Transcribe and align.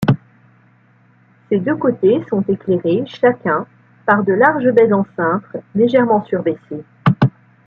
Ses 1.49 1.59
deux 1.59 1.75
côtés 1.75 2.23
sont 2.27 2.41
éclairés, 2.47 3.03
chacun, 3.05 3.67
par 4.07 4.23
de 4.23 4.33
larges 4.33 4.71
baies 4.71 4.91
en 4.91 5.05
cintre 5.15 5.57
légèrement 5.75 6.25
surbaissé. 6.25 6.83